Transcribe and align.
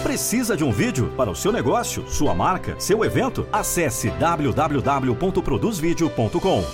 Precisa 0.00 0.56
de 0.56 0.64
um 0.64 0.72
vídeo 0.72 1.12
para 1.16 1.30
o 1.30 1.36
seu 1.36 1.52
negócio, 1.52 2.08
sua 2.08 2.34
marca, 2.34 2.74
seu 2.80 3.04
evento? 3.04 3.46
Acesse 3.52 4.10
www.produzvideo.com. 4.12 6.64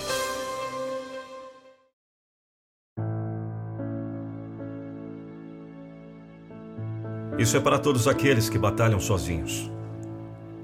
Isso 7.37 7.55
é 7.55 7.59
para 7.59 7.77
todos 7.77 8.07
aqueles 8.07 8.49
que 8.49 8.57
batalham 8.57 8.99
sozinhos. 8.99 9.69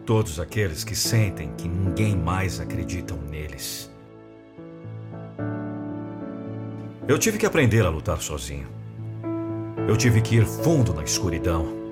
Todos 0.05 0.39
aqueles 0.39 0.83
que 0.83 0.95
sentem 0.95 1.51
que 1.57 1.67
ninguém 1.67 2.15
mais 2.15 2.59
acredita 2.59 3.13
neles. 3.29 3.91
Eu 7.07 7.19
tive 7.19 7.37
que 7.37 7.45
aprender 7.45 7.85
a 7.85 7.89
lutar 7.89 8.19
sozinho. 8.21 8.67
Eu 9.87 9.95
tive 9.95 10.21
que 10.21 10.37
ir 10.37 10.45
fundo 10.45 10.91
na 10.93 11.03
escuridão. 11.03 11.84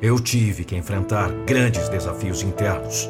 Eu 0.00 0.20
tive 0.20 0.64
que 0.64 0.76
enfrentar 0.76 1.28
grandes 1.44 1.88
desafios 1.88 2.42
internos. 2.42 3.08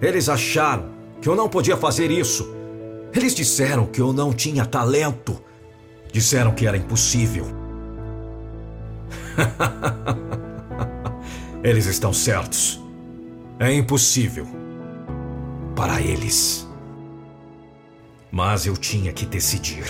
Eles 0.00 0.28
acharam 0.28 0.90
que 1.20 1.28
eu 1.28 1.36
não 1.36 1.48
podia 1.48 1.76
fazer 1.76 2.10
isso. 2.10 2.54
Eles 3.12 3.34
disseram 3.34 3.86
que 3.86 4.00
eu 4.00 4.12
não 4.12 4.32
tinha 4.32 4.64
talento. 4.64 5.40
Disseram 6.10 6.52
que 6.52 6.66
era 6.66 6.76
impossível. 6.76 7.46
Eles 11.62 11.86
estão 11.86 12.12
certos. 12.12 12.80
É 13.58 13.72
impossível. 13.72 14.46
Para 15.74 16.00
eles. 16.00 16.68
Mas 18.30 18.66
eu 18.66 18.76
tinha 18.76 19.12
que 19.12 19.24
decidir. 19.24 19.84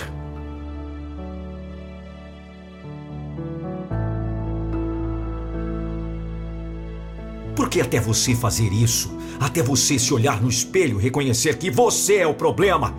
Porque 7.54 7.80
até 7.80 8.00
você 8.00 8.34
fazer 8.34 8.72
isso, 8.72 9.16
até 9.38 9.62
você 9.62 9.98
se 9.98 10.12
olhar 10.12 10.40
no 10.40 10.48
espelho 10.48 10.98
e 10.98 11.02
reconhecer 11.02 11.56
que 11.56 11.70
você 11.70 12.16
é 12.16 12.26
o 12.26 12.34
problema, 12.34 12.94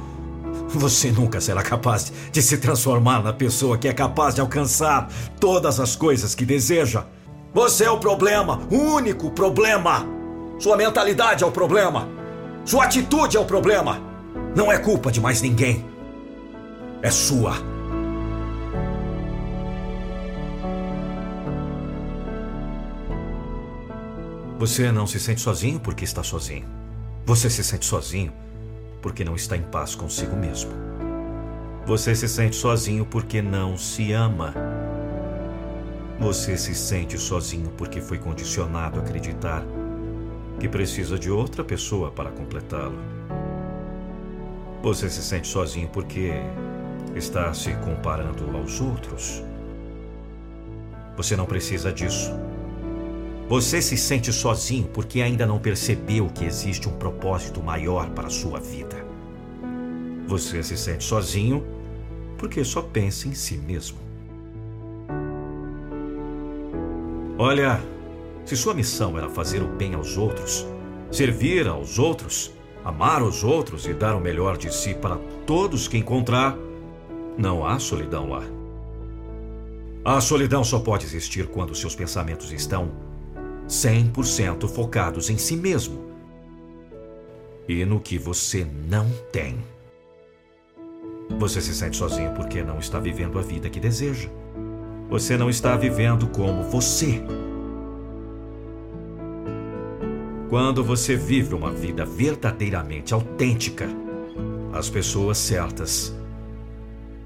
você 0.69 1.11
nunca 1.11 1.39
será 1.39 1.61
capaz 1.61 2.11
de 2.31 2.41
se 2.41 2.57
transformar 2.57 3.23
na 3.23 3.33
pessoa 3.33 3.77
que 3.77 3.87
é 3.87 3.93
capaz 3.93 4.35
de 4.35 4.41
alcançar 4.41 5.09
todas 5.39 5.79
as 5.79 5.95
coisas 5.95 6.33
que 6.33 6.45
deseja. 6.45 7.05
Você 7.53 7.85
é 7.85 7.91
o 7.91 7.99
problema, 7.99 8.61
o 8.71 8.75
único 8.75 9.31
problema. 9.31 10.05
Sua 10.59 10.75
mentalidade 10.75 11.43
é 11.43 11.47
o 11.47 11.51
problema. 11.51 12.07
Sua 12.65 12.85
atitude 12.85 13.37
é 13.37 13.39
o 13.39 13.45
problema. 13.45 14.01
Não 14.55 14.71
é 14.71 14.77
culpa 14.77 15.11
de 15.11 15.21
mais 15.21 15.41
ninguém. 15.41 15.85
É 17.01 17.11
sua. 17.11 17.74
Você 24.57 24.89
não 24.89 25.05
se 25.05 25.19
sente 25.19 25.41
sozinho 25.41 25.81
porque 25.81 26.05
está 26.05 26.23
sozinho. 26.23 26.65
Você 27.25 27.49
se 27.49 27.61
sente 27.61 27.85
sozinho 27.85 28.31
porque 29.01 29.25
não 29.25 29.35
está 29.35 29.57
em 29.57 29.61
paz 29.61 29.95
consigo 29.95 30.33
mesmo. 30.33 30.71
Você 31.85 32.15
se 32.15 32.29
sente 32.29 32.55
sozinho 32.55 33.05
porque 33.05 33.41
não 33.41 33.77
se 33.77 34.13
ama. 34.13 34.53
Você 36.21 36.55
se 36.55 36.73
sente 36.73 37.17
sozinho 37.17 37.69
porque 37.77 37.99
foi 37.99 38.17
condicionado 38.17 38.97
a 38.97 39.03
acreditar 39.03 39.61
que 40.57 40.69
precisa 40.69 41.19
de 41.19 41.29
outra 41.29 41.61
pessoa 41.61 42.09
para 42.09 42.31
completá-lo. 42.31 42.97
Você 44.81 45.09
se 45.09 45.21
sente 45.21 45.49
sozinho 45.49 45.89
porque 45.89 46.31
está 47.13 47.53
se 47.53 47.73
comparando 47.83 48.55
aos 48.55 48.79
outros. 48.79 49.43
Você 51.17 51.35
não 51.35 51.45
precisa 51.45 51.91
disso. 51.91 52.31
Você 53.47 53.79
se 53.79 53.95
sente 53.95 54.33
sozinho 54.33 54.87
porque 54.91 55.21
ainda 55.21 55.45
não 55.45 55.59
percebeu 55.59 56.27
que 56.33 56.45
existe 56.45 56.89
um 56.89 56.93
propósito 56.93 57.61
maior 57.61 58.09
para 58.09 58.25
a 58.25 58.31
sua 58.31 58.59
vida. 58.59 58.95
Você 60.27 60.63
se 60.63 60.75
sente 60.75 61.03
sozinho 61.03 61.63
porque 62.39 62.63
só 62.63 62.81
pensa 62.81 63.27
em 63.27 63.35
si 63.35 63.55
mesmo. 63.55 63.99
Olha, 67.37 67.79
se 68.45 68.57
sua 68.57 68.73
missão 68.73 69.15
era 69.15 69.29
fazer 69.29 69.61
o 69.61 69.67
bem 69.67 69.93
aos 69.93 70.17
outros, 70.17 70.65
servir 71.11 71.67
aos 71.67 71.99
outros, 71.99 72.51
amar 72.83 73.21
os 73.21 73.43
outros 73.43 73.85
e 73.85 73.93
dar 73.93 74.15
o 74.15 74.19
melhor 74.19 74.57
de 74.57 74.73
si 74.73 74.95
para 74.95 75.17
todos 75.45 75.87
que 75.87 75.97
encontrar, 75.97 76.57
não 77.37 77.63
há 77.63 77.77
solidão 77.77 78.27
lá. 78.27 78.43
A 80.03 80.19
solidão 80.19 80.63
só 80.63 80.79
pode 80.79 81.05
existir 81.05 81.47
quando 81.47 81.75
seus 81.75 81.93
pensamentos 81.93 82.51
estão 82.51 83.05
100% 83.67 84.67
focados 84.67 85.29
em 85.29 85.37
si 85.37 85.55
mesmo 85.55 86.05
e 87.67 87.83
no 87.85 87.99
que 87.99 88.17
você 88.17 88.65
não 88.87 89.09
tem. 89.31 89.57
Você 91.39 91.59
se 91.59 91.73
sente 91.73 91.97
sozinho 91.97 92.31
porque 92.33 92.63
não 92.63 92.77
está 92.77 92.99
vivendo 92.99 93.39
a 93.39 93.41
vida 93.41 93.69
que 93.69 93.79
deseja. 93.79 94.29
Você 95.09 95.37
não 95.37 95.49
está 95.49 95.75
vivendo 95.75 96.27
como 96.27 96.63
você. 96.63 97.21
Quando 100.49 100.83
você 100.83 101.15
vive 101.15 101.55
uma 101.55 101.71
vida 101.71 102.05
verdadeiramente 102.05 103.13
autêntica, 103.13 103.87
as 104.73 104.89
pessoas 104.89 105.37
certas 105.37 106.15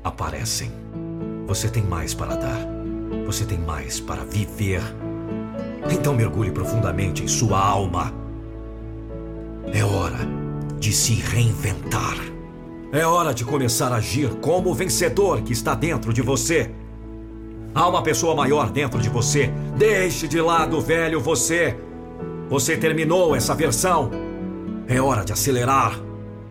aparecem. 0.04 0.72
Você 1.48 1.68
tem 1.68 1.84
mais 1.84 2.14
para 2.14 2.36
dar. 2.36 2.60
Você 3.26 3.46
tem 3.46 3.60
mais 3.60 4.00
para 4.00 4.24
viver. 4.24 4.82
Então 5.92 6.14
mergulhe 6.14 6.52
profundamente 6.52 7.24
em 7.24 7.28
sua 7.28 7.60
alma. 7.60 8.14
É 9.74 9.84
hora 9.84 10.20
de 10.80 10.92
se 10.92 11.14
reinventar. 11.14 12.18
É 12.92 13.06
hora 13.06 13.34
de 13.34 13.46
começar 13.46 13.92
a 13.92 13.98
agir 13.98 14.30
como 14.42 14.72
o 14.72 14.74
vencedor 14.74 15.42
que 15.42 15.54
está 15.54 15.76
dentro 15.76 16.12
de 16.12 16.22
você. 16.22 16.72
Há 17.74 17.88
uma 17.88 18.02
pessoa 18.02 18.34
maior 18.34 18.72
dentro 18.72 19.00
de 19.00 19.10
você. 19.10 19.52
Deixe 19.78 20.28
de 20.28 20.42
lado 20.42 20.78
o 20.78 20.82
velho 20.82 21.20
você. 21.20 21.78
Você 22.50 22.76
terminou 22.76 23.36
essa 23.36 23.54
versão. 23.54 24.10
É 24.88 25.00
hora 25.00 25.24
de 25.24 25.32
acelerar. 25.32 26.00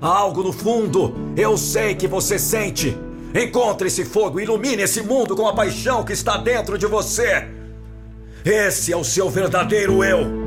Há 0.00 0.06
algo 0.06 0.44
no 0.44 0.52
fundo. 0.52 1.12
Eu 1.36 1.56
sei 1.56 1.96
que 1.96 2.06
você 2.06 2.38
sente. 2.38 2.96
Encontre 3.34 3.88
esse 3.88 4.04
fogo, 4.04 4.40
ilumine 4.40 4.82
esse 4.82 5.02
mundo 5.02 5.34
com 5.34 5.46
a 5.46 5.52
paixão 5.52 6.04
que 6.04 6.12
está 6.12 6.36
dentro 6.36 6.78
de 6.78 6.86
você. 6.86 7.57
Esse 8.50 8.94
é 8.94 8.96
o 8.96 9.04
seu 9.04 9.28
verdadeiro 9.28 10.02
eu. 10.02 10.37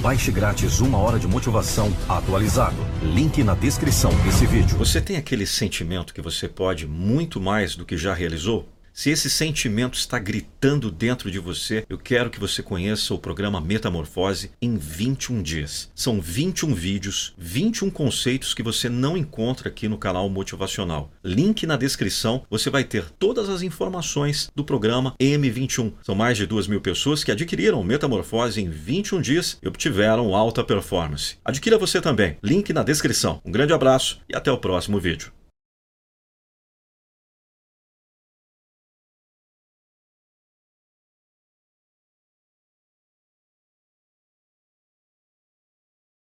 Baixe 0.00 0.30
grátis 0.30 0.80
uma 0.80 0.98
hora 0.98 1.18
de 1.18 1.26
motivação 1.26 1.90
atualizado. 2.08 2.76
Link 3.02 3.42
na 3.42 3.54
descrição 3.54 4.10
desse 4.22 4.46
vídeo. 4.46 4.76
Você 4.76 5.00
tem 5.00 5.16
aquele 5.16 5.46
sentimento 5.46 6.12
que 6.12 6.20
você 6.20 6.48
pode 6.48 6.86
muito 6.86 7.40
mais 7.40 7.74
do 7.74 7.84
que 7.84 7.96
já 7.96 8.12
realizou? 8.12 8.68
Se 8.96 9.10
esse 9.10 9.28
sentimento 9.28 9.98
está 9.98 10.18
gritando 10.18 10.90
dentro 10.90 11.30
de 11.30 11.38
você, 11.38 11.84
eu 11.86 11.98
quero 11.98 12.30
que 12.30 12.40
você 12.40 12.62
conheça 12.62 13.12
o 13.12 13.18
programa 13.18 13.60
Metamorfose 13.60 14.52
em 14.60 14.78
21 14.78 15.42
dias. 15.42 15.90
São 15.94 16.18
21 16.18 16.72
vídeos, 16.72 17.34
21 17.36 17.90
conceitos 17.90 18.54
que 18.54 18.62
você 18.62 18.88
não 18.88 19.14
encontra 19.14 19.68
aqui 19.68 19.86
no 19.86 19.98
canal 19.98 20.30
Motivacional. 20.30 21.12
Link 21.22 21.66
na 21.66 21.76
descrição, 21.76 22.42
você 22.48 22.70
vai 22.70 22.84
ter 22.84 23.10
todas 23.18 23.50
as 23.50 23.60
informações 23.60 24.50
do 24.56 24.64
programa 24.64 25.14
M21. 25.20 25.92
São 26.02 26.14
mais 26.14 26.38
de 26.38 26.46
2 26.46 26.66
mil 26.66 26.80
pessoas 26.80 27.22
que 27.22 27.30
adquiriram 27.30 27.84
Metamorfose 27.84 28.62
em 28.62 28.70
21 28.70 29.20
dias 29.20 29.58
e 29.62 29.68
obtiveram 29.68 30.34
alta 30.34 30.64
performance. 30.64 31.36
Adquira 31.44 31.76
você 31.76 32.00
também. 32.00 32.38
Link 32.42 32.72
na 32.72 32.82
descrição. 32.82 33.42
Um 33.44 33.52
grande 33.52 33.74
abraço 33.74 34.22
e 34.26 34.34
até 34.34 34.50
o 34.50 34.56
próximo 34.56 34.98
vídeo. 34.98 35.35